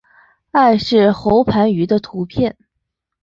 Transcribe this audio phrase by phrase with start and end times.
[0.49, 2.57] 艾氏喉盘鱼的图片